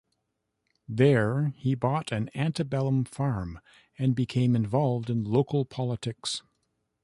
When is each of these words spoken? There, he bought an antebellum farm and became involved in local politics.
There, 0.89 1.49
he 1.57 1.75
bought 1.75 2.11
an 2.11 2.31
antebellum 2.33 3.05
farm 3.05 3.59
and 3.99 4.15
became 4.15 4.55
involved 4.55 5.11
in 5.11 5.23
local 5.25 5.63
politics. 5.63 6.41